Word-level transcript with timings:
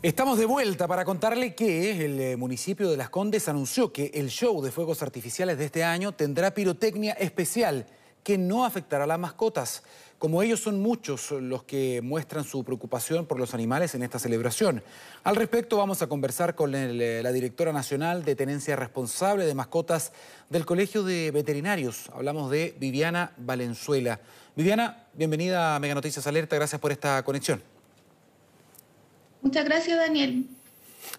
Estamos 0.00 0.38
de 0.38 0.44
vuelta 0.46 0.86
para 0.86 1.04
contarle 1.04 1.56
que 1.56 2.04
el 2.04 2.20
eh, 2.20 2.36
municipio 2.36 2.88
de 2.88 2.96
Las 2.96 3.10
Condes 3.10 3.48
anunció 3.48 3.92
que 3.92 4.12
el 4.14 4.28
show 4.28 4.62
de 4.62 4.70
fuegos 4.70 5.02
artificiales 5.02 5.58
de 5.58 5.64
este 5.64 5.82
año 5.82 6.12
tendrá 6.12 6.54
pirotecnia 6.54 7.14
especial 7.14 7.84
que 8.22 8.38
no 8.38 8.64
afectará 8.64 9.02
a 9.02 9.06
las 9.08 9.18
mascotas. 9.18 9.82
Como 10.20 10.40
ellos 10.40 10.60
son 10.60 10.80
muchos 10.80 11.32
los 11.32 11.64
que 11.64 12.00
muestran 12.00 12.44
su 12.44 12.62
preocupación 12.62 13.26
por 13.26 13.40
los 13.40 13.54
animales 13.54 13.96
en 13.96 14.04
esta 14.04 14.20
celebración. 14.20 14.84
Al 15.24 15.34
respecto 15.34 15.78
vamos 15.78 16.00
a 16.00 16.06
conversar 16.06 16.54
con 16.54 16.76
eh, 16.76 17.20
la 17.20 17.32
directora 17.32 17.72
nacional 17.72 18.24
de 18.24 18.36
tenencia 18.36 18.76
responsable 18.76 19.46
de 19.46 19.54
mascotas 19.56 20.12
del 20.48 20.64
Colegio 20.64 21.02
de 21.02 21.32
Veterinarios. 21.32 22.08
Hablamos 22.14 22.52
de 22.52 22.72
Viviana 22.78 23.32
Valenzuela. 23.36 24.20
Viviana, 24.54 25.08
bienvenida 25.14 25.74
a 25.74 25.80
Mega 25.80 25.96
Noticias 25.96 26.24
Alerta, 26.28 26.54
gracias 26.54 26.80
por 26.80 26.92
esta 26.92 27.20
conexión. 27.24 27.77
Muchas 29.42 29.64
gracias, 29.64 29.98
Daniel. 29.98 30.46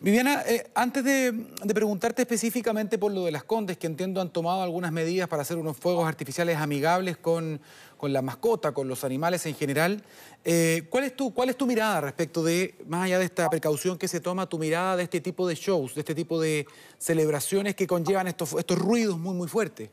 Viviana, 0.02 0.44
eh, 0.48 0.70
antes 0.76 1.04
de, 1.04 1.34
preguntarte 1.74 2.22
específicamente 2.22 2.98
por 2.98 3.12
lo 3.12 3.26
de 3.26 3.32
las 3.32 3.44
Condes, 3.44 3.78
que 3.78 3.88
entiendo 3.88 4.22
han 4.22 4.30
tomado 4.30 4.62
algunas 4.62 4.92
medidas 4.92 5.28
para 5.28 5.42
hacer 5.42 5.58
unos 5.58 5.78
fuegos 5.78 6.08
artificiales 6.08 6.58
amigables 6.58 7.18
con, 7.18 7.60
la 8.02 8.22
mascota, 8.22 8.72
con 8.72 8.88
los 8.88 9.04
animales 9.04 9.46
en 9.46 9.56
general, 9.56 10.04
eh, 10.46 10.84
¿cuál, 10.90 11.06
es 11.06 11.16
tu, 11.16 11.34
¿cuál 11.34 11.50
es 11.50 11.58
tu 11.58 11.66
mirada 11.66 12.02
respecto 12.02 12.44
de, 12.44 12.76
más 12.88 13.06
allá 13.06 13.20
de 13.20 13.26
esta 13.26 13.50
precaución 13.50 13.98
que 13.98 14.08
se 14.08 14.20
toma, 14.20 14.48
tu 14.48 14.58
mirada 14.58 14.96
de 14.96 15.04
este 15.04 15.22
tipo 15.22 15.48
de 15.48 15.56
shows, 15.56 15.96
de 15.96 16.02
este 16.02 16.16
tipo 16.16 16.40
de 16.40 16.66
celebraciones 16.98 17.76
que 17.76 17.88
conllevan 17.88 18.28
estos, 18.28 18.54
estos 18.54 18.78
ruidos 18.78 19.18
muy, 19.18 19.34
muy 19.34 19.48
fuertes? 19.48 19.90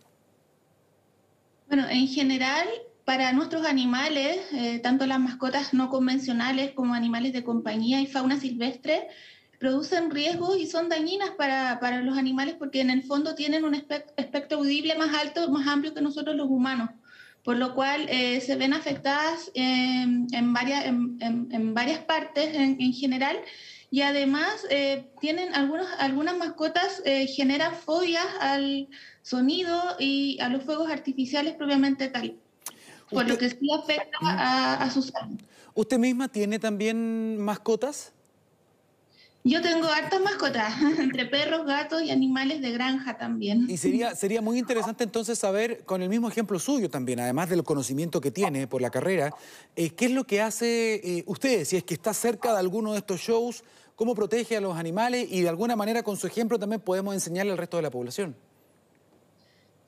Bueno, 1.68 1.88
en 1.88 2.06
general 2.06 2.68
para 3.06 3.32
nuestros 3.32 3.64
animales, 3.64 4.36
eh, 4.52 4.80
tanto 4.80 5.06
las 5.06 5.20
mascotas 5.20 5.72
no 5.72 5.90
convencionales 5.90 6.72
como 6.72 6.92
animales 6.92 7.32
de 7.32 7.44
compañía 7.44 8.00
y 8.00 8.08
fauna 8.08 8.40
silvestre, 8.40 9.06
producen 9.60 10.10
riesgos 10.10 10.58
y 10.58 10.66
son 10.66 10.88
dañinas 10.88 11.30
para, 11.38 11.78
para 11.78 12.02
los 12.02 12.18
animales 12.18 12.56
porque 12.58 12.80
en 12.80 12.90
el 12.90 13.04
fondo 13.04 13.36
tienen 13.36 13.64
un 13.64 13.76
espectro 13.76 14.58
audible 14.58 14.96
más 14.96 15.14
alto, 15.14 15.48
más 15.52 15.68
amplio 15.68 15.94
que 15.94 16.00
nosotros 16.00 16.34
los 16.34 16.48
humanos, 16.48 16.90
por 17.44 17.56
lo 17.56 17.76
cual 17.76 18.06
eh, 18.08 18.40
se 18.40 18.56
ven 18.56 18.74
afectadas 18.74 19.52
en, 19.54 20.26
varias, 20.52 20.86
en, 20.86 21.74
varias 21.74 22.00
partes 22.00 22.56
en, 22.56 22.76
en 22.80 22.92
general 22.92 23.36
y 23.88 24.00
además 24.00 24.66
eh, 24.68 25.12
tienen 25.20 25.54
algunos, 25.54 25.86
algunas 26.00 26.36
mascotas 26.36 27.04
generan 27.28 27.72
fobias 27.72 28.26
al 28.40 28.88
sonido 29.22 29.80
y 30.00 30.38
a 30.40 30.48
los 30.48 30.64
fuegos 30.64 30.90
artificiales 30.90 31.54
propiamente 31.54 32.08
tal 32.08 32.36
por 33.10 33.26
lo 33.28 33.38
que 33.38 33.50
sí 33.50 33.68
afecta 33.72 34.18
a, 34.22 34.90
su 34.90 35.02
salud. 35.02 35.38
¿Usted 35.74 35.98
misma 35.98 36.28
tiene 36.28 36.58
también 36.58 37.38
mascotas? 37.38 38.12
Yo 39.44 39.62
tengo 39.62 39.86
hartas 39.86 40.20
mascotas, 40.20 40.74
entre 40.98 41.24
perros, 41.26 41.66
gatos 41.66 42.02
y 42.02 42.10
animales 42.10 42.60
de 42.60 42.72
granja 42.72 43.16
también. 43.16 43.66
Y 43.70 43.76
sería, 43.76 44.16
sería 44.16 44.42
muy 44.42 44.58
interesante 44.58 45.04
entonces 45.04 45.38
saber, 45.38 45.84
con 45.84 46.02
el 46.02 46.08
mismo 46.08 46.28
ejemplo 46.28 46.58
suyo 46.58 46.90
también, 46.90 47.20
además 47.20 47.48
del 47.48 47.62
conocimiento 47.62 48.20
que 48.20 48.32
tiene 48.32 48.66
por 48.66 48.82
la 48.82 48.90
carrera, 48.90 49.32
eh, 49.76 49.90
¿qué 49.90 50.06
es 50.06 50.10
lo 50.10 50.24
que 50.24 50.40
hace 50.40 50.94
eh, 50.96 51.24
usted? 51.26 51.64
Si 51.64 51.76
es 51.76 51.84
que 51.84 51.94
está 51.94 52.12
cerca 52.12 52.52
de 52.54 52.58
alguno 52.58 52.92
de 52.92 52.98
estos 52.98 53.20
shows, 53.20 53.62
¿cómo 53.94 54.16
protege 54.16 54.56
a 54.56 54.60
los 54.60 54.76
animales? 54.76 55.28
Y 55.30 55.42
de 55.42 55.48
alguna 55.48 55.76
manera 55.76 56.02
con 56.02 56.16
su 56.16 56.26
ejemplo 56.26 56.58
también 56.58 56.80
podemos 56.80 57.14
enseñarle 57.14 57.52
al 57.52 57.58
resto 57.58 57.76
de 57.76 57.84
la 57.84 57.90
población. 57.90 58.34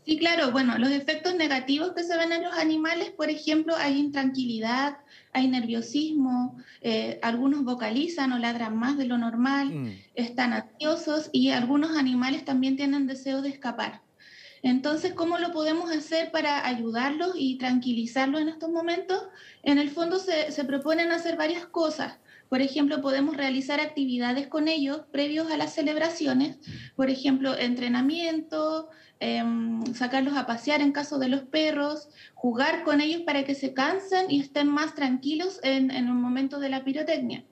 Sí, 0.08 0.16
claro, 0.16 0.52
bueno, 0.52 0.78
los 0.78 0.90
efectos 0.90 1.34
negativos 1.34 1.92
que 1.92 2.02
se 2.02 2.16
ven 2.16 2.32
en 2.32 2.42
los 2.42 2.54
animales, 2.54 3.10
por 3.10 3.28
ejemplo, 3.28 3.76
hay 3.76 3.98
intranquilidad, 3.98 4.96
hay 5.34 5.48
nerviosismo, 5.48 6.56
eh, 6.80 7.18
algunos 7.20 7.62
vocalizan 7.62 8.32
o 8.32 8.38
ladran 8.38 8.74
más 8.74 8.96
de 8.96 9.04
lo 9.04 9.18
normal, 9.18 9.68
mm. 9.68 9.88
están 10.14 10.54
ansiosos 10.54 11.28
y 11.30 11.50
algunos 11.50 11.94
animales 11.94 12.46
también 12.46 12.74
tienen 12.74 13.06
deseo 13.06 13.42
de 13.42 13.50
escapar. 13.50 14.00
Entonces, 14.62 15.12
¿cómo 15.12 15.36
lo 15.36 15.52
podemos 15.52 15.90
hacer 15.90 16.30
para 16.30 16.66
ayudarlos 16.66 17.32
y 17.34 17.58
tranquilizarlos 17.58 18.40
en 18.40 18.48
estos 18.48 18.70
momentos? 18.70 19.22
En 19.62 19.76
el 19.76 19.90
fondo 19.90 20.18
se, 20.18 20.52
se 20.52 20.64
proponen 20.64 21.12
hacer 21.12 21.36
varias 21.36 21.66
cosas. 21.66 22.16
Por 22.48 22.62
ejemplo, 22.62 23.02
podemos 23.02 23.36
realizar 23.36 23.80
actividades 23.80 24.46
con 24.46 24.68
ellos 24.68 25.02
previos 25.12 25.50
a 25.50 25.56
las 25.56 25.74
celebraciones, 25.74 26.58
por 26.96 27.10
ejemplo, 27.10 27.56
entrenamiento, 27.56 28.88
em, 29.20 29.84
sacarlos 29.94 30.36
a 30.36 30.46
pasear 30.46 30.80
en 30.80 30.92
caso 30.92 31.18
de 31.18 31.28
los 31.28 31.42
perros, 31.42 32.08
jugar 32.34 32.84
con 32.84 33.00
ellos 33.00 33.22
para 33.22 33.44
que 33.44 33.54
se 33.54 33.74
cansen 33.74 34.30
y 34.30 34.40
estén 34.40 34.68
más 34.68 34.94
tranquilos 34.94 35.60
en, 35.62 35.90
un 36.08 36.20
momento 36.22 36.58
de 36.58 36.70
la 36.70 36.84
pirotecnia. 36.84 37.44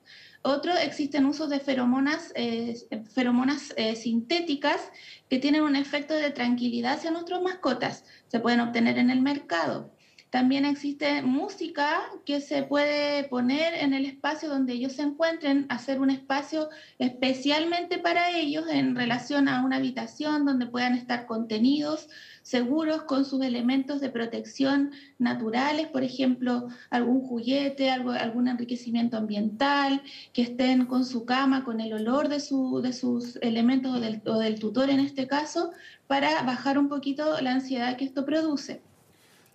Otro, 0.43 0.73
existen 0.77 1.27
usos 1.27 1.51
de 1.51 1.59
feromonas, 1.59 2.33
eh, 2.37 2.77
feromonas 3.13 3.75
eh, 3.77 3.97
sintéticas 3.97 4.93
que 5.29 5.41
tienen 5.41 5.63
un 5.63 5.75
efecto 5.75 6.15
de 6.15 6.31
tranquilidad 6.31 6.95
hacia 6.95 7.11
nuestras 7.11 7.43
mascotas. 7.43 8.05
Se 8.29 8.39
pueden 8.39 8.61
obtener 8.61 8.97
en 8.99 9.11
el 9.11 9.21
mercado. 9.21 9.96
También 10.31 10.65
existe 10.65 11.23
música 11.23 12.03
que 12.25 12.41
se 12.41 12.65
puede 12.65 13.25
poner 13.25 13.75
en 13.75 13.95
el 13.95 14.05
espacio 14.05 14.49
donde 14.49 14.73
ellos 14.73 14.95
se 14.95 15.03
encuentren, 15.03 15.67
hacer 15.69 16.01
un 16.01 16.11
espacio 16.11 16.69
especialmente 16.99 17.99
para 17.99 18.37
ellos 18.37 18.65
en 18.69 18.97
relación 18.97 19.49
a 19.49 19.65
una 19.65 19.77
habitación 19.77 20.45
donde 20.45 20.67
puedan 20.67 20.95
estar 20.95 21.27
contenidos, 21.27 22.09
seguros 22.43 23.05
con 23.05 23.25
sus 23.25 23.41
elementos 23.43 24.01
de 24.01 24.11
protección 24.11 24.91
naturales, 25.19 25.87
por 25.89 26.03
ejemplo, 26.03 26.69
algún 26.91 27.21
juguete, 27.21 27.91
algo, 27.93 28.11
algún 28.11 28.49
enriquecimiento 28.49 29.17
ambiental, 29.17 30.03
que 30.33 30.43
estén 30.43 30.87
con 30.87 31.05
su 31.05 31.25
cama, 31.25 31.65
con 31.65 31.81
el 31.81 31.93
olor 31.93 32.29
de, 32.29 32.41
su, 32.41 32.81
de 32.83 32.93
sus 32.93 33.37
elementos 33.43 34.01
del, 34.01 34.21
o 34.27 34.39
del 34.39 34.59
tutor 34.59 34.91
en 34.91 34.99
este 34.99 35.29
caso, 35.29 35.71
para 36.09 36.43
bajar 36.43 36.79
un 36.79 36.89
poquito 36.89 37.41
la 37.41 37.53
ansiedad 37.53 37.97
que 37.97 38.05
esto 38.05 38.25
produce. 38.25 38.83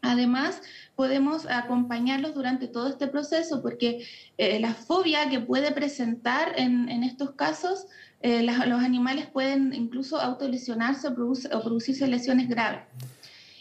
Además, 0.01 0.61
podemos 0.95 1.45
acompañarlos 1.47 2.33
durante 2.33 2.67
todo 2.67 2.87
este 2.87 3.07
proceso 3.07 3.61
porque 3.61 4.05
eh, 4.37 4.59
la 4.59 4.73
fobia 4.73 5.29
que 5.29 5.39
puede 5.39 5.71
presentar 5.71 6.53
en, 6.57 7.03
estos 7.03 7.31
casos, 7.31 7.85
eh, 8.21 8.43
los 8.43 8.81
animales 8.81 9.27
pueden 9.27 9.73
incluso 9.73 10.19
autolesionarse 10.19 11.07
o, 11.07 11.11
o 11.11 11.63
producirse 11.63 12.07
lesiones 12.07 12.49
graves. 12.49 12.83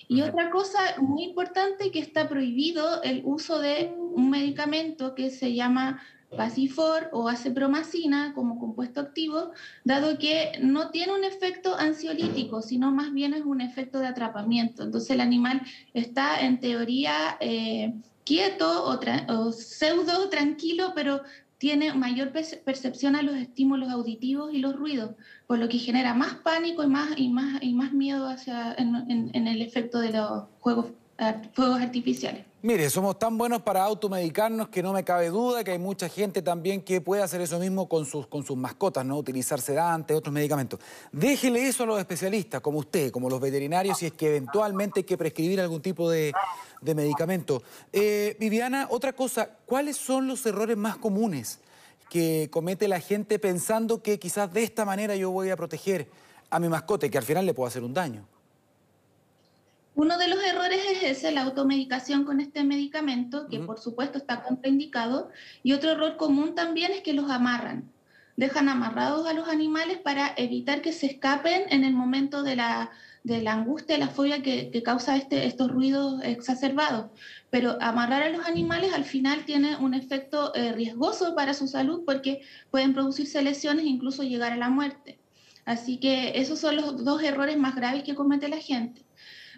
Y 0.09 0.23
otra 0.23 0.51
cosa 0.51 0.81
muy 0.99 1.23
importante 1.23 1.93
que 1.93 2.01
está 2.01 2.29
prohibido 2.29 3.01
el 3.03 3.23
uso 3.25 3.61
de 3.61 3.95
un 3.97 4.29
medicamento 4.29 5.15
que 5.15 5.31
se 5.31 5.55
llama 5.55 6.03
Pasifor 6.37 7.11
o 7.13 7.29
acepromacina 7.29 8.33
como 8.35 8.59
compuesto 8.59 9.01
activo, 9.01 9.51
dado 9.85 10.19
que 10.19 10.53
no 10.63 10.91
tiene 10.91 11.13
un 11.13 11.25
efecto 11.25 11.77
ansiolítico, 11.77 12.63
sino 12.63 12.93
más 12.93 13.13
bien 13.13 13.35
es 13.35 13.45
un 13.45 13.61
efecto 13.61 13.99
de 13.99 14.07
atrapamiento. 14.07 14.85
Entonces 14.85 15.11
el 15.11 15.21
animal 15.21 15.63
está 15.93 16.41
en 16.41 16.61
teoría 16.61 17.37
eh, 17.41 17.95
quieto 18.25 18.85
o, 18.85 19.53
pseudo 19.53 20.29
tranquilo, 20.29 20.93
pero 20.95 21.23
tiene 21.59 21.93
mayor 21.95 22.33
percepción 22.33 23.17
a 23.17 23.23
los 23.23 23.35
estímulos 23.35 23.91
auditivos 23.91 24.55
y 24.55 24.59
los 24.59 24.77
ruidos, 24.77 25.17
por 25.47 25.59
lo 25.59 25.69
que 25.69 25.79
genera 25.79 26.15
más 26.15 26.35
pánico 26.37 26.85
y 26.85 26.87
más, 26.87 27.11
y 27.17 27.29
más, 27.29 27.61
y 27.61 27.75
más 27.75 27.93
miedo 27.93 28.29
hacia, 28.29 28.73
en, 28.79 29.31
en 29.35 29.47
el 29.49 29.61
efecto 29.61 29.99
de 29.99 30.13
los 30.13 30.45
juegos 30.61 30.87
fuegos 31.53 31.81
artificiales. 31.81 32.45
Mire, 32.63 32.91
somos 32.91 33.19
tan 33.19 33.39
buenos 33.39 33.63
para 33.63 33.83
automedicarnos 33.85 34.69
que 34.69 34.83
no 34.83 34.93
me 34.93 35.03
cabe 35.03 35.31
duda 35.31 35.65
que 35.65 35.71
hay 35.71 35.79
mucha 35.79 36.11
gente 36.11 36.43
también 36.43 36.83
que 36.83 37.01
puede 37.01 37.23
hacer 37.23 37.41
eso 37.41 37.59
mismo 37.59 37.89
con 37.89 38.05
sus, 38.05 38.27
con 38.27 38.45
sus 38.45 38.55
mascotas, 38.55 39.03
¿no? 39.07 39.17
Utilizar 39.17 39.63
sedantes, 39.63 40.15
otros 40.15 40.31
medicamentos. 40.31 40.79
Déjele 41.11 41.67
eso 41.67 41.85
a 41.85 41.87
los 41.87 41.99
especialistas, 41.99 42.61
como 42.61 42.81
usted, 42.81 43.11
como 43.13 43.31
los 43.31 43.41
veterinarios, 43.41 43.97
si 43.97 44.07
es 44.07 44.13
que 44.13 44.29
eventualmente 44.29 45.01
hay 45.01 45.05
que 45.05 45.17
prescribir 45.17 45.59
algún 45.59 45.81
tipo 45.81 46.11
de, 46.11 46.35
medicamento. 46.83 47.63
Eh, 47.95 48.37
Viviana, 48.39 48.89
otra 48.91 49.15
cosa, 49.15 49.49
¿cuáles 49.65 49.97
son 49.97 50.27
los 50.27 50.45
errores 50.45 50.77
más 50.77 50.99
comunes 50.99 51.61
que 52.11 52.49
comete 52.51 52.89
la 52.89 53.01
gente 53.01 53.39
pensando 53.39 54.03
que 54.03 54.19
quizás 54.19 54.53
de 54.53 54.65
esta 54.65 54.85
manera 54.85 55.17
yo 55.17 55.31
voy 55.31 55.49
a 55.49 55.57
proteger 55.57 56.09
a 56.51 56.59
mi 56.59 56.69
mascota 56.69 57.07
y 57.07 57.11
que 57.11 57.17
al 57.17 57.25
final 57.25 57.47
le 57.47 57.55
puedo 57.55 57.69
hacer 57.69 57.85
un 57.85 57.95
daño? 57.95 58.27
Uno 60.03 60.17
de 60.17 60.29
los 60.29 60.43
errores 60.43 60.81
es 60.93 61.03
ese, 61.03 61.31
la 61.31 61.43
automedicación 61.43 62.25
con 62.25 62.41
este 62.41 62.65
medicamento, 62.65 63.49
que 63.49 63.59
por 63.59 63.79
supuesto 63.79 64.17
está 64.17 64.43
contraindicado. 64.43 65.29
Y 65.63 65.75
otro 65.75 65.91
error 65.91 66.17
común 66.17 66.55
también 66.55 66.93
es 66.93 67.03
que 67.03 67.13
los 67.13 67.31
amarran. 67.31 67.93
Dejan 68.35 68.71
amarrados 68.71 69.27
a 69.27 69.35
los 69.35 69.47
animales 69.47 69.99
para 69.99 70.33
evitar 70.39 70.81
que 70.81 70.95
se 70.95 71.05
escapen 71.05 71.65
en 71.69 71.85
el 71.85 71.93
momento 71.93 72.43
de 72.43 72.57
la, 72.57 72.91
de 73.25 73.43
la 73.43 73.53
angustia, 73.53 73.99
la 73.99 74.09
fobia 74.09 74.41
que, 74.43 74.83
causa 74.83 75.19
este, 75.19 75.45
estos 75.45 75.71
ruidos 75.71 76.23
exacerbados. 76.25 77.11
Pero 77.51 77.77
amarrar 77.83 78.23
a 78.23 78.31
los 78.31 78.47
animales 78.47 78.95
al 78.95 79.05
final 79.05 79.45
tiene 79.45 79.77
un 79.77 79.93
efecto 79.93 80.55
eh, 80.55 80.73
riesgoso 80.73 81.35
para 81.35 81.53
su 81.53 81.69
salud 81.69 82.05
porque 82.07 82.41
pueden 82.71 82.95
producirse 82.95 83.43
lesiones 83.43 83.85
e 83.85 83.89
incluso 83.89 84.23
llegar 84.23 84.53
a 84.55 84.57
la 84.57 84.71
muerte. 84.71 85.19
Así 85.67 85.99
que 85.99 86.41
esos 86.41 86.59
son 86.59 86.77
los 86.77 87.05
dos 87.05 87.23
errores 87.23 87.59
más 87.59 87.77
graves 87.77 88.03
que 88.03 88.15
comete 88.15 88.49
la 88.49 88.57
gente. 88.57 89.05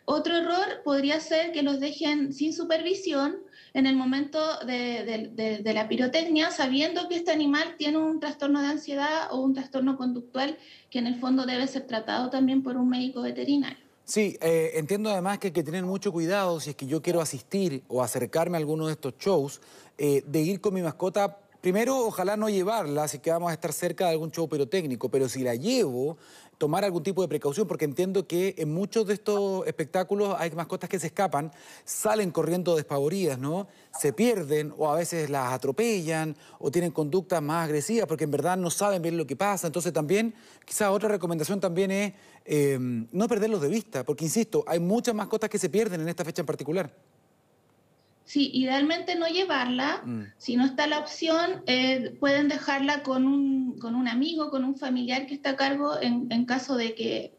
Otro 0.04 0.37
error 0.37 0.82
podría 0.84 1.20
ser 1.20 1.52
que 1.52 1.62
los 1.62 1.81
dejen 1.81 2.32
sin 2.32 2.52
supervisión 2.52 3.37
en 3.75 3.87
el 3.87 3.96
momento 3.96 4.38
de, 4.66 5.62
la 5.64 5.88
pirotecnia, 5.88 6.50
sabiendo 6.50 7.08
que 7.08 7.16
este 7.16 7.31
animal 7.31 7.76
tiene 7.78 7.99
un 7.99 8.20
trastorno 8.20 8.60
de 8.60 8.69
ansiedad 8.69 9.28
o 9.31 9.40
un 9.40 9.54
trastorno 9.54 9.96
conductual 9.96 10.58
que 10.90 10.99
en 10.99 11.06
el 11.06 11.19
fondo 11.19 11.46
debe 11.46 11.66
ser 11.66 11.87
tratado 11.87 12.31
también 12.31 12.62
por 12.62 12.76
un 12.76 12.88
médico 12.88 13.22
veterinario. 13.22 13.78
Sí, 14.04 14.37
eh, 14.43 14.72
entiendo 14.75 15.10
además 15.10 15.38
que 15.38 15.49
hay 15.49 15.52
que 15.52 15.62
tener 15.62 15.84
mucho 15.84 16.12
cuidado 16.12 16.58
si 16.60 16.70
es 16.70 16.76
que 16.76 16.87
yo 16.87 17.00
quiero 17.00 17.20
asistir 17.20 17.82
o 17.88 18.02
acercarme 18.02 18.56
a 18.56 18.60
alguno 18.60 18.88
de 18.88 18.93
estos 18.94 19.14
shows, 19.19 19.60
eh, 19.96 20.22
de 20.26 20.40
ir 20.40 20.60
con 20.60 20.75
mi 20.75 20.82
mascota 20.82 21.38
Primero, 21.62 21.96
ojalá 22.06 22.37
no 22.37 22.49
llevarla, 22.49 23.04
así 23.04 23.20
que 23.20 23.31
vamos 23.31 23.49
a 23.49 23.54
estar 23.54 23.72
cerca 23.72 24.06
de 24.06 24.10
algún 24.10 24.32
show 24.32 24.49
pirotécnico, 24.49 25.08
pero 25.08 25.28
si 25.28 25.44
la 25.44 25.54
llevo, 25.54 26.19
tomar 26.62 26.85
algún 26.85 27.03
tipo 27.03 27.23
de 27.23 27.26
precaución, 27.26 27.67
porque 27.67 27.85
entiendo 27.85 28.29
que 28.29 28.55
en 28.56 28.73
muchos 28.73 29.05
de 29.09 29.14
estos 29.14 29.67
espectáculos 29.67 30.37
hay 30.38 30.53
mascotas 30.53 30.88
que 30.88 31.00
se 31.00 31.09
escapan, 31.09 31.50
salen 31.85 32.31
corriendo 32.31 32.76
despavoridas, 32.76 33.37
¿no? 33.37 33.67
Se 33.99 34.12
pierden 34.12 34.73
o 34.79 34.88
a 34.88 34.94
veces 34.94 35.29
las 35.29 35.53
atropellan 35.53 36.37
o 36.61 36.70
tienen 36.70 36.93
conductas 36.93 37.43
más 37.43 37.64
agresivas 37.64 38.06
porque 38.06 38.23
en 38.23 38.31
verdad 38.31 38.56
no 38.56 38.70
saben 38.70 39.03
bien 39.03 39.17
lo 39.17 39.26
que 39.26 39.35
pasa. 39.35 39.67
Entonces 39.67 39.93
también, 39.93 40.37
quizás 40.64 40.91
otra 40.91 41.09
recomendación 41.09 41.59
también 41.59 41.91
es 41.91 42.12
eh, 42.44 42.79
no 42.81 43.26
perderlos 43.26 43.61
de 43.61 43.69
vista, 43.69 44.05
porque 44.05 44.25
insisto, 44.25 44.62
hay 44.69 44.79
muchas 44.79 45.17
mascotas 45.17 45.50
que 45.50 45.59
se 45.59 45.69
pierden 45.69 46.03
en 46.03 46.09
esta 46.11 46.25
fecha 46.25 46.43
en 46.43 46.47
particular. 46.47 46.94
Sí, 48.24 48.50
idealmente 48.54 49.14
no 49.16 49.26
llevarla. 49.26 50.02
Mm. 50.04 50.22
Si 50.38 50.56
no 50.56 50.64
está 50.64 50.86
la 50.86 50.98
opción, 50.98 51.62
eh, 51.66 52.16
pueden 52.20 52.48
dejarla 52.48 53.02
con 53.02 53.26
un, 53.26 53.78
con 53.78 53.94
un 53.94 54.08
amigo, 54.08 54.50
con 54.50 54.64
un 54.64 54.76
familiar 54.76 55.26
que 55.26 55.34
está 55.34 55.50
a 55.50 55.56
cargo 55.56 56.00
en, 56.00 56.28
en 56.30 56.44
caso 56.44 56.76
de 56.76 56.94
que, 56.94 57.34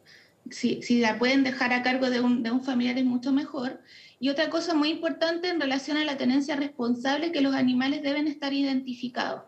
si, 0.52 0.82
si, 0.82 1.00
la 1.00 1.18
pueden 1.18 1.44
dejar 1.44 1.74
a 1.74 1.84
cargo 1.84 2.10
de 2.10 2.20
un, 2.20 2.44
de 2.44 2.52
un 2.52 2.62
familiar 2.62 2.98
es 2.98 3.06
mucho 3.06 3.32
mejor. 3.32 3.82
Y 4.20 4.30
otra 4.30 4.50
cosa 4.50 4.74
muy 4.74 4.90
importante 4.90 5.50
en 5.50 5.60
relación 5.60 5.98
a 5.98 6.06
la 6.06 6.18
tenencia 6.18 6.56
responsable, 6.56 7.32
que 7.32 7.42
los 7.42 7.56
animales 7.56 8.04
deben 8.04 8.28
estar 8.28 8.54
identificados 8.54 9.44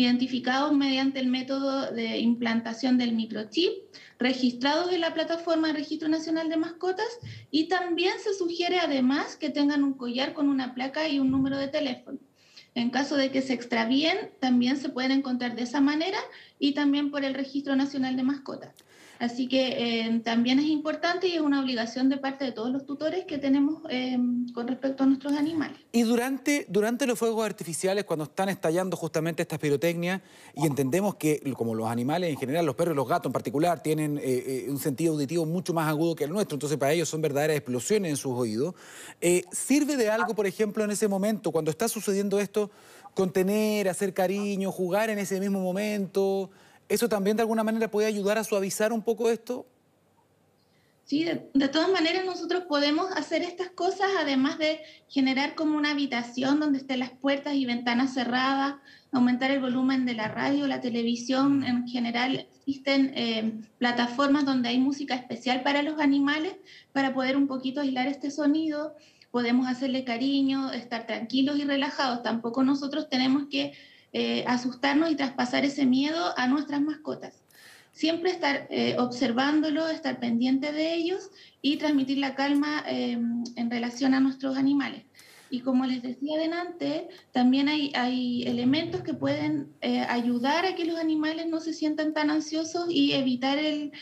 identificados 0.00 0.72
mediante 0.72 1.20
el 1.20 1.26
método 1.26 1.92
de 1.92 2.18
implantación 2.18 2.96
del 2.96 3.12
microchip, 3.12 3.70
registrados 4.18 4.92
en 4.92 5.00
la 5.00 5.14
plataforma 5.14 5.68
de 5.68 5.74
Registro 5.74 6.08
Nacional 6.08 6.48
de 6.48 6.56
Mascotas 6.56 7.18
y 7.50 7.68
también 7.68 8.14
se 8.22 8.34
sugiere 8.34 8.78
además 8.78 9.36
que 9.36 9.50
tengan 9.50 9.84
un 9.84 9.94
collar 9.94 10.32
con 10.32 10.48
una 10.48 10.74
placa 10.74 11.08
y 11.08 11.18
un 11.18 11.30
número 11.30 11.58
de 11.58 11.68
teléfono. 11.68 12.18
En 12.74 12.90
caso 12.90 13.16
de 13.16 13.30
que 13.30 13.42
se 13.42 13.52
extravíen, 13.52 14.30
también 14.38 14.76
se 14.76 14.88
pueden 14.88 15.12
encontrar 15.12 15.56
de 15.56 15.62
esa 15.62 15.80
manera 15.80 16.18
y 16.58 16.72
también 16.72 17.10
por 17.10 17.24
el 17.24 17.34
Registro 17.34 17.74
Nacional 17.76 18.16
de 18.16 18.22
Mascotas. 18.22 18.74
Así 19.20 19.48
que 19.48 20.06
eh, 20.06 20.20
también 20.24 20.58
es 20.60 20.64
importante 20.64 21.28
y 21.28 21.34
es 21.34 21.42
una 21.42 21.60
obligación 21.60 22.08
de 22.08 22.16
parte 22.16 22.46
de 22.46 22.52
todos 22.52 22.70
los 22.70 22.86
tutores 22.86 23.26
que 23.26 23.36
tenemos 23.36 23.82
eh, 23.90 24.18
con 24.54 24.66
respecto 24.66 25.02
a 25.04 25.06
nuestros 25.06 25.34
animales. 25.34 25.76
Y 25.92 26.04
durante, 26.04 26.64
durante 26.70 27.06
los 27.06 27.18
fuegos 27.18 27.44
artificiales, 27.44 28.04
cuando 28.04 28.24
están 28.24 28.48
estallando 28.48 28.96
justamente 28.96 29.42
estas 29.42 29.58
pirotecnias, 29.58 30.22
y 30.56 30.66
entendemos 30.66 31.16
que 31.16 31.38
como 31.54 31.74
los 31.74 31.86
animales 31.86 32.30
en 32.30 32.38
general, 32.38 32.64
los 32.64 32.74
perros 32.74 32.94
y 32.94 32.96
los 32.96 33.06
gatos 33.06 33.28
en 33.28 33.34
particular, 33.34 33.82
tienen 33.82 34.18
eh, 34.22 34.64
un 34.70 34.78
sentido 34.78 35.12
auditivo 35.12 35.44
mucho 35.44 35.74
más 35.74 35.86
agudo 35.86 36.16
que 36.16 36.24
el 36.24 36.30
nuestro, 36.30 36.54
entonces 36.56 36.78
para 36.78 36.94
ellos 36.94 37.10
son 37.10 37.20
verdaderas 37.20 37.58
explosiones 37.58 38.12
en 38.12 38.16
sus 38.16 38.32
oídos, 38.32 38.74
¿sirve 39.52 39.98
de 39.98 40.08
algo, 40.08 40.34
por 40.34 40.46
ejemplo, 40.46 40.82
en 40.82 40.92
ese 40.92 41.08
momento, 41.08 41.52
cuando 41.52 41.70
está 41.70 41.88
sucediendo 41.88 42.40
esto, 42.40 42.70
contener, 43.14 43.90
hacer 43.90 44.14
cariño, 44.14 44.72
jugar 44.72 45.10
en 45.10 45.18
ese 45.18 45.38
mismo 45.40 45.60
momento? 45.60 46.50
¿Eso 46.90 47.08
también 47.08 47.36
de 47.36 47.42
alguna 47.42 47.62
manera 47.62 47.88
puede 47.88 48.08
ayudar 48.08 48.36
a 48.36 48.42
suavizar 48.42 48.92
un 48.92 49.00
poco 49.00 49.30
esto? 49.30 49.64
Sí, 51.04 51.24
de, 51.24 51.68
todas 51.68 51.88
maneras 51.88 52.24
nosotros 52.24 52.64
podemos 52.68 53.12
hacer 53.12 53.42
estas 53.42 53.68
cosas, 53.70 54.08
además 54.18 54.58
de 54.58 54.80
generar 55.08 55.54
como 55.54 55.76
una 55.76 55.92
habitación 55.92 56.58
donde 56.58 56.78
estén 56.78 56.98
las 56.98 57.10
puertas 57.10 57.54
y 57.54 57.64
ventanas 57.64 58.14
cerradas, 58.14 58.74
aumentar 59.12 59.52
el 59.52 59.60
volumen 59.60 60.04
de 60.04 60.14
la 60.14 60.26
radio, 60.26 60.66
la 60.66 60.80
televisión, 60.80 61.62
en 61.62 61.86
general 61.86 62.48
existen 62.58 63.12
eh, 63.14 63.52
plataformas 63.78 64.44
donde 64.44 64.70
hay 64.70 64.78
música 64.78 65.14
especial 65.14 65.62
para 65.62 65.82
los 65.82 66.00
animales 66.00 66.56
para 66.92 67.14
poder 67.14 67.36
un 67.36 67.46
poquito 67.46 67.80
aislar 67.80 68.08
este 68.08 68.32
sonido, 68.32 68.96
podemos 69.30 69.68
hacerle 69.68 70.02
cariño, 70.02 70.72
estar 70.72 71.06
tranquilos 71.06 71.56
y 71.56 71.64
relajados, 71.64 72.24
tampoco 72.24 72.64
nosotros 72.64 73.08
tenemos 73.08 73.44
que 73.48 73.74
eh, 74.12 74.44
asustarnos 74.46 75.10
y 75.10 75.14
traspasar 75.14 75.64
ese 75.64 75.86
miedo 75.86 76.34
a 76.36 76.48
nuestras 76.48 76.80
mascotas. 76.80 77.44
Siempre 77.92 78.30
estar 78.30 78.66
eh, 78.70 78.96
observándolo, 78.98 79.88
estar 79.88 80.18
pendiente 80.18 80.72
de 80.72 80.94
ellos 80.94 81.30
y 81.62 81.76
transmitir 81.76 82.18
la 82.18 82.34
calma 82.34 82.84
em, 82.88 83.44
en 83.56 83.70
relación 83.70 84.14
a 84.14 84.20
nuestros 84.20 84.56
animales. 84.56 85.04
Y 85.48 85.60
como 85.60 85.86
les 85.86 86.02
decía 86.02 86.36
adelante, 86.36 87.08
también 87.32 87.68
hay, 87.68 88.44
elementos 88.46 89.02
que 89.02 89.14
pueden 89.14 89.72
eh, 89.80 90.00
ayudar 90.08 90.64
a 90.66 90.74
que 90.74 90.84
los 90.84 90.98
animales 90.98 91.46
no 91.48 91.60
se 91.60 91.72
sientan 91.72 92.12
tan 92.12 92.30
ansiosos 92.30 92.86
y 92.90 93.12
evitar 93.12 93.58
en 93.58 93.92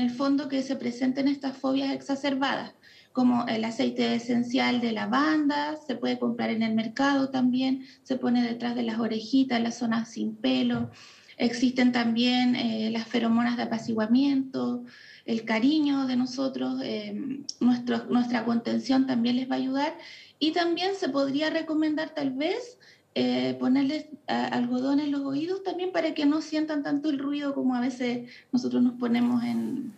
el 0.00 0.10
fondo 0.10 0.48
que 0.48 0.62
se 0.62 0.76
presenten 0.76 1.28
estas 1.28 1.56
fobias 1.56 1.92
exacerbadas 1.92 2.75
como 3.16 3.46
el 3.46 3.64
aceite 3.64 4.14
esencial 4.14 4.82
de 4.82 4.92
lavanda, 4.92 5.78
se 5.86 5.94
puede 5.94 6.18
comprar 6.18 6.50
en 6.50 6.62
el 6.62 6.74
mercado 6.74 7.30
también, 7.30 7.86
se 8.02 8.16
pone 8.16 8.42
detrás 8.42 8.74
de 8.74 8.82
las 8.82 8.98
orejitas, 8.98 9.58
las 9.58 9.78
zonas 9.78 10.10
sin 10.10 10.36
pelo. 10.36 10.90
Existen 11.38 11.92
también 11.92 12.54
eh, 12.56 12.90
las 12.90 13.06
feromonas 13.06 13.56
de 13.56 13.62
apaciguamiento, 13.62 14.84
el 15.24 15.46
cariño 15.46 16.06
de 16.06 16.16
nosotros, 16.16 16.78
eh, 16.82 17.42
nuestra 17.58 18.44
contención 18.44 19.06
también 19.06 19.36
les 19.36 19.50
va 19.50 19.54
a 19.54 19.60
ayudar. 19.60 19.96
Y 20.38 20.52
también 20.52 20.90
se 20.94 21.08
podría 21.08 21.48
recomendar 21.48 22.10
tal 22.10 22.32
vez 22.32 22.78
eh, 23.14 23.56
ponerles 23.58 24.08
algodón 24.26 25.00
en 25.00 25.10
los 25.10 25.22
oídos 25.22 25.62
también 25.62 25.90
para 25.90 26.12
que 26.12 26.26
no 26.26 26.42
sientan 26.42 26.82
tanto 26.82 27.08
el 27.08 27.18
ruido 27.18 27.54
como 27.54 27.76
a 27.76 27.80
veces 27.80 28.28
nosotros 28.52 28.82
nos 28.82 28.92
ponemos 29.00 29.42
en, 29.42 29.94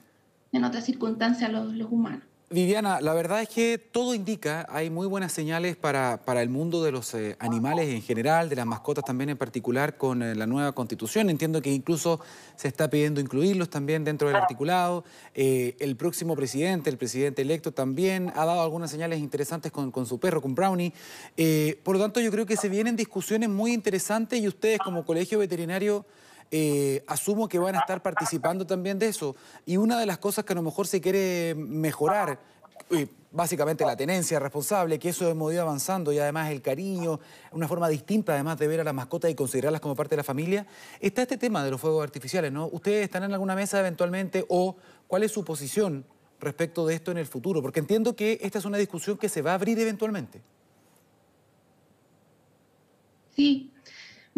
en 0.52 0.62
otras 0.62 0.84
circunstancias 0.84 1.50
los, 1.50 1.74
los 1.74 1.90
humanos. 1.90 2.27
Viviana, 2.50 3.02
la 3.02 3.12
verdad 3.12 3.42
es 3.42 3.50
que 3.50 3.76
todo 3.76 4.14
indica, 4.14 4.64
hay 4.70 4.88
muy 4.88 5.06
buenas 5.06 5.32
señales 5.32 5.76
para, 5.76 6.22
para 6.24 6.40
el 6.40 6.48
mundo 6.48 6.82
de 6.82 6.90
los 6.90 7.12
eh, 7.12 7.36
animales 7.40 7.90
en 7.90 8.00
general, 8.00 8.48
de 8.48 8.56
las 8.56 8.64
mascotas 8.64 9.04
también 9.04 9.28
en 9.28 9.36
particular, 9.36 9.98
con 9.98 10.22
eh, 10.22 10.34
la 10.34 10.46
nueva 10.46 10.72
constitución. 10.72 11.28
Entiendo 11.28 11.60
que 11.60 11.70
incluso 11.70 12.20
se 12.56 12.68
está 12.68 12.88
pidiendo 12.88 13.20
incluirlos 13.20 13.68
también 13.68 14.02
dentro 14.02 14.28
del 14.28 14.36
articulado. 14.38 15.04
Eh, 15.34 15.76
el 15.78 15.96
próximo 15.96 16.34
presidente, 16.36 16.88
el 16.88 16.96
presidente 16.96 17.42
electo, 17.42 17.72
también 17.72 18.32
ha 18.34 18.46
dado 18.46 18.62
algunas 18.62 18.90
señales 18.90 19.18
interesantes 19.18 19.70
con, 19.70 19.90
con 19.90 20.06
su 20.06 20.18
perro, 20.18 20.40
con 20.40 20.54
Brownie. 20.54 20.94
por 21.82 21.96
lo 21.96 22.02
tanto, 22.02 22.18
yo 22.18 22.30
creo 22.30 22.46
que 22.46 22.56
se 22.56 22.70
vienen 22.70 22.96
discusiones 22.96 23.50
muy 23.50 23.74
interesantes 23.74 24.40
y 24.40 24.48
ustedes 24.48 24.78
como 24.78 25.04
colegio 25.04 25.38
veterinario 25.38 26.06
eh, 26.50 27.04
asumo 27.06 27.48
que 27.48 27.58
van 27.58 27.76
a 27.76 27.80
estar 27.80 28.02
participando 28.02 28.66
también 28.66 28.98
de 28.98 29.08
eso. 29.08 29.36
Y 29.66 29.76
una 29.76 29.98
de 29.98 30.06
las 30.06 30.18
cosas 30.18 30.44
que 30.44 30.52
a 30.52 30.56
lo 30.56 30.62
mejor 30.62 30.86
se 30.86 31.00
quiere 31.00 31.54
mejorar, 31.56 32.40
eh, 32.90 33.06
básicamente 33.30 33.84
la 33.84 33.96
tenencia 33.96 34.38
responsable, 34.38 34.98
que 34.98 35.10
eso 35.10 35.28
hemos 35.28 35.52
ido 35.52 35.62
avanzando 35.62 36.12
y 36.12 36.18
además 36.18 36.50
el 36.50 36.62
cariño, 36.62 37.20
una 37.52 37.68
forma 37.68 37.88
distinta 37.88 38.32
además 38.32 38.58
de 38.58 38.66
ver 38.66 38.80
a 38.80 38.84
las 38.84 38.94
mascotas 38.94 39.30
y 39.30 39.34
considerarlas 39.34 39.82
como 39.82 39.94
parte 39.94 40.10
de 40.10 40.18
la 40.18 40.24
familia, 40.24 40.66
está 41.00 41.22
este 41.22 41.36
tema 41.36 41.62
de 41.62 41.70
los 41.70 41.80
fuegos 41.80 42.02
artificiales, 42.02 42.50
¿no? 42.50 42.68
¿Ustedes 42.72 43.04
están 43.04 43.24
en 43.24 43.32
alguna 43.32 43.54
mesa 43.54 43.78
eventualmente 43.80 44.46
o 44.48 44.76
cuál 45.06 45.22
es 45.24 45.32
su 45.32 45.44
posición 45.44 46.06
respecto 46.40 46.86
de 46.86 46.94
esto 46.94 47.10
en 47.10 47.18
el 47.18 47.26
futuro? 47.26 47.60
Porque 47.60 47.80
entiendo 47.80 48.16
que 48.16 48.38
esta 48.40 48.58
es 48.58 48.64
una 48.64 48.78
discusión 48.78 49.18
que 49.18 49.28
se 49.28 49.42
va 49.42 49.50
a 49.50 49.54
abrir 49.54 49.78
eventualmente. 49.78 50.40
Sí, 53.36 53.70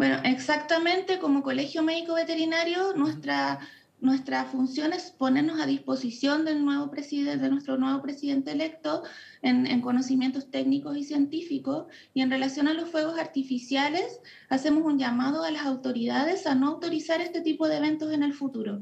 bueno, 0.01 0.17
exactamente 0.23 1.19
como 1.19 1.43
colegio 1.43 1.83
médico 1.83 2.15
veterinario, 2.15 2.93
nuestra, 2.95 3.59
nuestra 3.99 4.45
función 4.45 4.93
es 4.93 5.11
ponernos 5.11 5.61
a 5.61 5.67
disposición 5.67 6.43
del 6.43 6.65
nuevo 6.65 6.89
presidente, 6.89 7.37
de 7.37 7.49
nuestro 7.51 7.77
nuevo 7.77 8.01
presidente 8.01 8.49
electo 8.49 9.03
en, 9.43 9.67
en, 9.67 9.79
conocimientos 9.79 10.49
técnicos 10.49 10.97
y 10.97 11.03
científicos. 11.03 11.85
Y 12.15 12.23
en 12.23 12.31
relación 12.31 12.67
a 12.67 12.73
los 12.73 12.89
fuegos 12.89 13.19
artificiales, 13.19 14.19
hacemos 14.49 14.85
un 14.85 14.97
llamado 14.97 15.43
a 15.43 15.51
las 15.51 15.67
autoridades 15.67 16.47
a 16.47 16.55
no 16.55 16.69
autorizar 16.69 17.21
este 17.21 17.41
tipo 17.41 17.67
de 17.67 17.77
eventos 17.77 18.11
en 18.11 18.23
el 18.23 18.33
futuro 18.33 18.81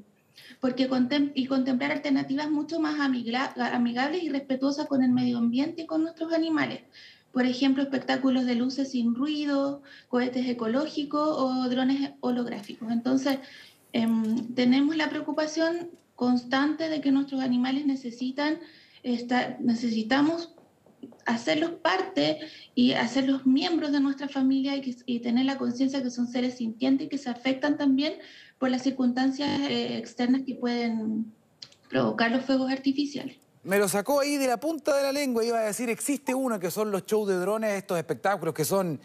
porque 0.62 0.90
y 1.36 1.46
contemplar 1.48 1.92
alternativas 1.92 2.50
mucho 2.50 2.80
más 2.80 2.98
amigables 3.02 4.24
y 4.24 4.30
respetuosas 4.30 4.88
con 4.88 5.04
el 5.04 5.12
medio 5.12 5.38
ambiente 5.38 5.82
y 5.82 5.86
con 5.86 6.02
nuestros 6.02 6.32
animales 6.32 6.84
por 7.32 7.46
ejemplo, 7.46 7.84
espectáculos 7.84 8.46
de 8.46 8.56
luces 8.56 8.92
sin 8.92 9.16
ruido, 9.16 9.82
cohetes 10.08 10.48
ecológicos 10.48 11.28
o 11.38 11.70
drones 11.70 12.12
holográficos. 12.22 12.92
Entonces, 12.92 13.40
em, 13.94 14.54
tenemos 14.54 14.96
la 14.96 15.10
preocupación 15.10 15.92
constante 16.16 16.90
de 16.90 17.02
que 17.02 17.12
nuestros 17.12 17.42
animales 17.42 17.86
necesitan 17.86 18.60
necesitamos 19.60 20.54
hacerlos 21.26 21.72
parte 21.82 22.40
y 22.76 22.94
hacerlos 22.94 23.46
miembros 23.46 23.92
de 23.92 24.00
nuestra 24.00 24.28
familia 24.28 24.76
y, 24.76 25.20
tener 25.20 25.46
la 25.46 25.58
conciencia 25.58 26.04
que 26.04 26.10
son 26.10 26.28
seres 26.28 26.58
sintientes 26.58 27.08
y 27.08 27.10
que 27.10 27.18
se 27.18 27.30
afectan 27.30 27.78
también 27.78 28.14
por 28.58 28.70
las 28.70 28.84
circunstancias 28.84 29.50
eh, 29.70 29.98
externas 29.98 30.42
que 30.46 30.56
pueden 30.56 31.34
provocar 31.90 32.32
los 32.32 32.44
fuegos 32.44 32.72
artificiales. 32.72 33.38
Me 33.64 33.78
lo 33.78 33.90
sacó 33.90 34.22
ahí 34.22 34.38
de 34.38 34.48
la 34.48 34.58
punta 34.58 34.96
de 34.96 35.04
la 35.04 35.12
lengua. 35.12 35.44
Iba 35.44 35.60
a 35.60 35.64
decir, 35.64 35.90
existe 35.90 36.34
uno 36.34 36.60
que 36.60 36.72
son 36.72 36.92
los 36.92 37.06
shows 37.06 37.28
de 37.28 37.36
drones, 37.36 37.74
estos 37.74 37.98
espectáculos 37.98 38.54
que 38.54 38.64
son, 38.64 39.00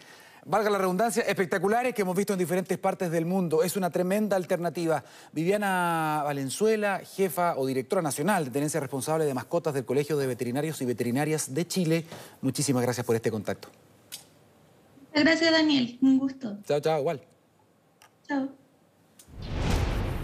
valga 0.44 0.70
la 0.70 0.78
redundancia, 0.78 1.24
espectaculares 1.24 1.92
que 1.92 2.02
hemos 2.02 2.16
visto 2.16 2.32
en 2.32 2.38
diferentes 2.38 2.78
partes 2.78 3.10
del 3.10 3.26
mundo. 3.26 3.64
Es 3.64 3.76
una 3.76 3.90
tremenda 3.90 4.36
alternativa. 4.36 5.02
Viviana 5.32 6.22
Valenzuela, 6.24 7.00
jefa 7.00 7.56
o 7.56 7.66
directora 7.66 8.00
nacional 8.00 8.44
de 8.44 8.50
tenencia 8.52 8.78
responsable 8.78 9.24
de 9.24 9.34
mascotas 9.34 9.74
del 9.74 9.84
Colegio 9.84 10.16
de 10.16 10.28
Veterinarios 10.28 10.80
y 10.82 10.84
Veterinarias 10.84 11.52
de 11.52 11.66
Chile. 11.66 12.04
Muchísimas 12.40 12.82
gracias 12.82 13.04
por 13.04 13.16
este 13.16 13.32
contacto. 13.32 13.68
Gracias, 15.12 15.50
Daniel. 15.50 15.98
Un 16.00 16.18
gusto. 16.18 16.58
Chao, 16.64 16.80
chao, 16.80 17.00
igual. 17.00 17.20
Chao. 18.28 18.63